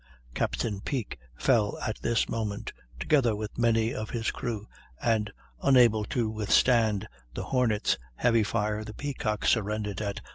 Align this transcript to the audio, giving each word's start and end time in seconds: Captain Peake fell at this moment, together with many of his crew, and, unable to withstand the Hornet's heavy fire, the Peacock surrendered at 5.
Captain 0.33 0.81
Peake 0.81 1.19
fell 1.37 1.77
at 1.77 2.01
this 2.01 2.27
moment, 2.27 2.73
together 2.99 3.35
with 3.35 3.55
many 3.59 3.93
of 3.93 4.09
his 4.09 4.31
crew, 4.31 4.65
and, 4.99 5.31
unable 5.61 6.05
to 6.05 6.27
withstand 6.27 7.07
the 7.35 7.43
Hornet's 7.43 7.99
heavy 8.15 8.41
fire, 8.41 8.83
the 8.83 8.95
Peacock 8.95 9.45
surrendered 9.45 10.01
at 10.01 10.15
5. 10.17 10.25